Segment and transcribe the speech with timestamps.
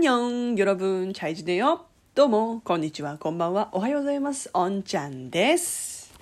[0.00, 1.84] にニん、よろぶん、チャイジでよ。
[2.14, 4.48] どうも、こんにちは、こんばんは、おはようございます。
[4.54, 6.14] おんちゃんです。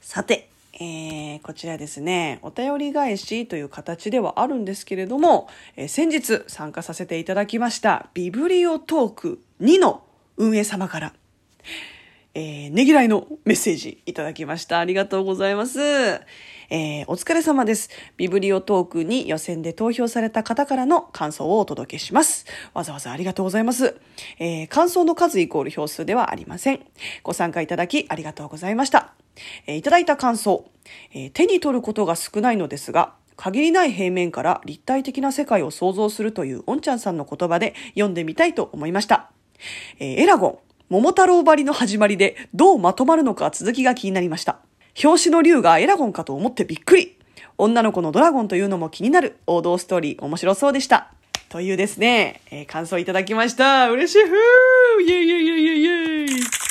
[0.00, 10.02] さて、えー、こちらですね、お便り返しという形ではあるんですけれども、えー、先日参加させていただきました、ビブリオトーク2の
[10.36, 11.12] 運営様から、
[12.34, 14.80] えー、ねぎらいのメッセージいただきました。
[14.80, 15.78] ありがとうございます。
[16.74, 17.90] えー、お疲れ様です。
[18.16, 22.46] ビブリオトークに予選で投票された方からの感想をお届けします。
[22.72, 24.00] わざわざありがとうございます。
[24.38, 26.80] えー、感想の数イコール票数ではありません。
[27.24, 29.12] ご参加いただきありがとうございました。
[29.66, 30.64] えーいただいた感想、
[31.12, 39.30] え手に取ることが少ないのですが、限りない平面から立体的な世界を想像するというおんちゃんさんの言葉で読んでみたいと思いました。
[39.98, 44.60] えーエラゴン、桃太郎張りの始まりでどうまとまるのか続きが気になりました。
[45.02, 47.16] 表紙の竜がエラゴンかと思ってびっくり。
[47.58, 51.12] 女の子のドラゴンというのも気になる王道ストーリー面白そうでした。
[51.48, 53.90] というですね、えー感想いただきました。
[53.90, 56.62] 嬉しいふーイェイイェイイェイイェイイェイ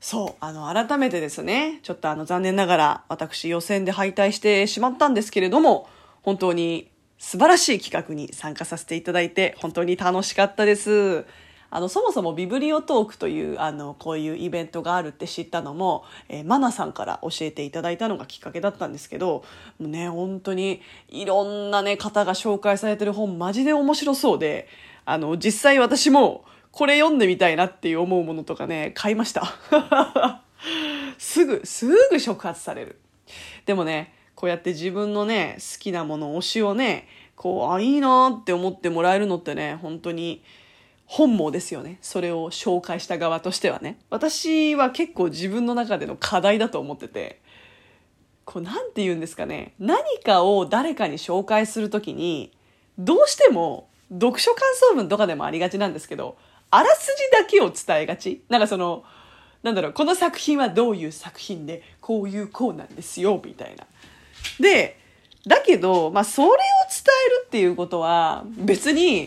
[0.00, 5.88] そう、あの、改めてですね、ちょっとあの、残念ながら、私予選で敗退してしまったんですけれども、
[6.22, 11.26] 本当に素晴らしい企画に参加させていただいて、本当に楽しかったです。
[11.70, 19.44] あの、そもそもビブリオトークという、あの、こういうイベントがあるって知ったのも、えーマナさんから教えていただいたのがきっかけだったんですけど、
[19.78, 24.68] もうね、本当にいろんなね、方が紹介されてる本、マジで面白そうで、
[25.04, 29.54] あの、実際私も、これ読んでみたいなっていう思うものとかね、買いました。
[31.18, 33.00] すぐ、すぐ触発される。
[33.66, 40.42] でもね、こうやって自分のね、好きなもの、推しをね、こう、あ、いいなって思ってもらえるのってね、本当に
[41.12, 41.98] 本望ですよね。
[42.02, 43.98] それを紹介した側としてはね。
[44.10, 47.40] 私は結構自分の中での課題だと思ってて、
[48.44, 49.74] こう、なんて言うんですかね。
[49.80, 52.52] 何かを誰かに紹介するときに、
[52.96, 56.38] どうしても、読書感想文とかでもありがちなんですけど、
[56.70, 58.44] あらすじだけを伝えがち。
[58.48, 59.02] なんかその、
[59.64, 63.84] なんだろう、この作品はどういう作品で、こういうこうなんですよ、みたいな。
[64.60, 64.96] で、
[65.44, 66.60] だけど、まあ、それを伝
[67.26, 69.26] えるっていうことは、別に、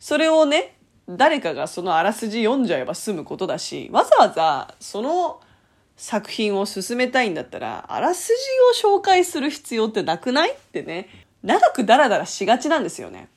[0.00, 0.74] それをね、
[1.08, 5.40] 誰かがそのあらすじ読んじゃえば済むことだし、わざわざ、その
[5.96, 8.32] 作品を進めたいんだったら、あらす
[8.74, 11.08] じを紹介する必要ってなくないってね、
[11.42, 13.28] 長くダラダラしがちなんですよね。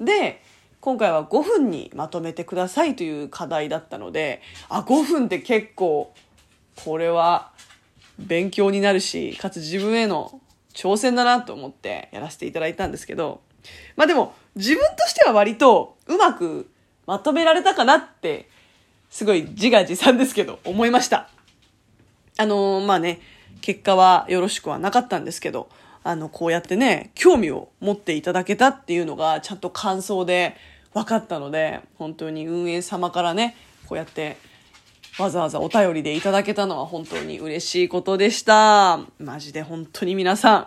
[0.00, 0.42] で、
[0.80, 6.14] 今回は5分にまとめてくださいという課題だったので、あ、5分って結構、
[6.84, 7.50] これは
[8.18, 10.40] 勉強になるし、かつ自分への
[10.74, 13.40] 挑戦だなと思ってやらせていただいたんですけど、
[13.96, 16.70] まあでも、自分としては割とうまく
[17.10, 18.48] まとめられたかなって、
[19.10, 21.28] すごい自画自賛ですけど、思いました。
[22.36, 23.18] あのーまあね、
[23.62, 25.68] 結果はよろしくはなかったんですけど、
[26.04, 30.56] あの、こうやってね、興味を持っていただけたっていうのが、ちゃんと感想で
[30.94, 33.56] 分かったので、本当に運営様からね、
[33.88, 34.36] こうやって、
[35.18, 39.00] わざわざお便りでいただけたのは本当に嬉しいことでした。
[39.18, 40.66] マジで本当に皆さん、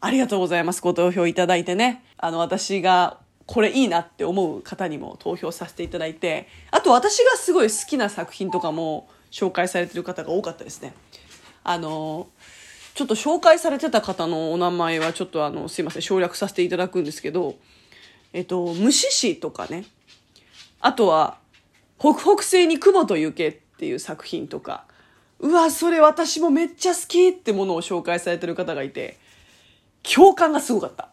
[0.00, 0.80] ありがとうございます。
[0.80, 2.02] ご投票いただいてね。
[2.16, 10.94] あの、私がこれいいなって思う方にも投票させていただいて、あと私がすごい好きな作品とかも紹介されてる方が多かったですね。
[11.62, 12.28] あの、
[12.94, 17.56] ちょっと紹介されてた方のお名前はちょっとあの、すいません、省略させていただくんですけど、
[18.32, 19.84] えっと、虫師とかね、
[20.80, 21.38] あとは、
[21.98, 24.86] 北北西に雲と雪っていう作品とか、
[25.38, 29.18] うわ、それ私もめっちゃ好きってものを紹介されてる方がいて、
[30.02, 31.10] 共感がすごかった。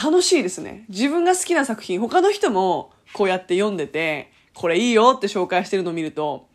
[0.00, 0.84] 楽しいですね。
[0.88, 6.48] 自分が好きな作品、他の人もこうやって読んでて、これいいよって紹介してるのを見ると、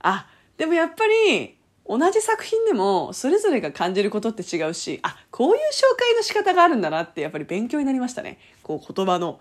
[0.00, 1.56] あ、でもやっぱり、
[1.86, 8.38] 同じ作品でも、それぞれが感じることって違うし、あ、こういう紹介の仕方があるんだなって、やっぱり勉強になりましたね。
[8.62, 9.40] こう、言葉の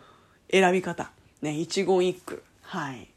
[0.52, 1.12] 選び方。
[1.42, 2.44] ね、一言一句。
[2.62, 3.10] はい。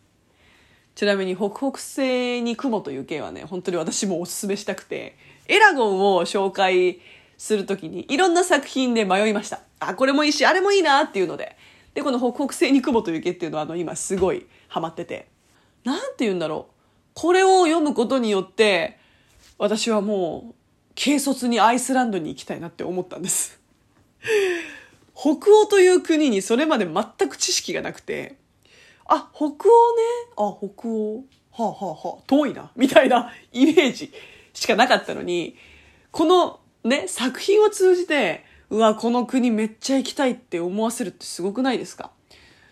[0.94, 5.16] ちなみに、北北西に雲という系はね、本当に私もおすすめしたくて、
[5.46, 7.00] エラゴンを紹介
[7.38, 9.60] するときに、いろんな作品で迷いました。
[9.88, 11.56] あ、これもいいし、あれもいいなっていうので。
[11.94, 15.28] で、この北北西に雲という系っていうのは、あの、今すごいハマってて。
[15.84, 16.74] なんて言うんだろう。
[17.14, 18.98] これを読むことによって、
[19.58, 20.54] 私はもう、
[20.94, 23.60] 軽率にアイスランドに行きたいなって思ったんです。
[25.14, 25.30] 北
[25.62, 28.36] 欧という国にそれまで全く知識がなくて、
[29.06, 29.56] あ、北欧ね。
[30.36, 31.24] あ、北欧。
[31.50, 32.70] はあ、はあはあ、遠いな。
[32.76, 34.12] みたいなイメージ
[34.54, 35.56] しかなかったのに、
[36.10, 42.10] このね、作品を通じて、うわ、この国めっちゃ行きたいって思わせるってすごくないですか？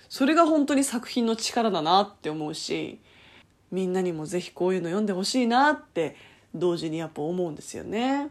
[0.09, 3.01] それが本当に作品の力だなって思うし、
[3.71, 6.17] みんなにもぜひこういうの読んでほしいなって
[6.55, 8.29] 同時にやっぱ思うんですよね。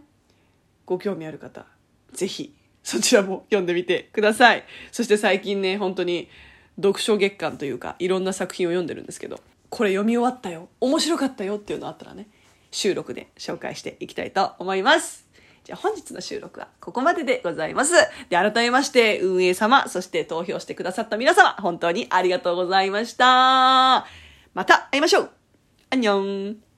[0.88, 1.68] ご興味ある方、
[2.12, 4.64] ぜひそちらも読んでみてください。
[4.92, 6.28] そして最近ね、本当に
[6.78, 9.40] 読書月間というか、いろんな作品を読んでるんですけど、
[9.70, 12.30] これ読み終わったよ、面白かったよっていうのあったらね、
[12.72, 15.29] 収録で紹介していきたいと思います。
[15.70, 17.94] じゃあ本日の収録はここまででございます。
[18.28, 24.08] で、改めまして運営様、そして投票してくださった皆様、本当にありがとうございました。
[24.56, 25.30] また会いましょう。
[25.92, 26.69] アンニョン